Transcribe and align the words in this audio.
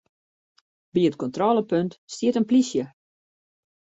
By 0.93 1.01
it 1.09 1.19
kontrôlepunt 1.21 1.93
stiet 2.13 2.39
in 2.39 2.47
plysje. 2.49 2.85